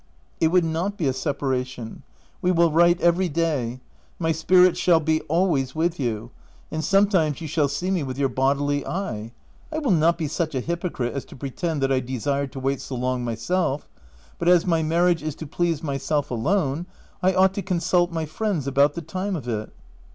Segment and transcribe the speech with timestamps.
[0.39, 2.01] "It would not be a separation:
[2.41, 3.81] we will write every day;
[4.17, 6.31] my spirit shall be always with you;
[6.71, 9.31] and sometimes you shall see me with your bodily eye.
[9.71, 12.81] I will not be such a hypocrite as to pretend that I desire to wait
[12.81, 13.87] so long myself,
[14.39, 16.87] but as my marriage is to please myself alone,
[17.21, 19.71] I ought to consult my friends about the time of it."